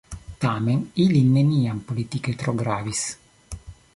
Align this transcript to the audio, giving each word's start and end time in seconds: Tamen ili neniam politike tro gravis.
Tamen 0.45 0.79
ili 1.03 1.21
neniam 1.35 1.83
politike 1.91 2.35
tro 2.39 2.57
gravis. 2.63 3.05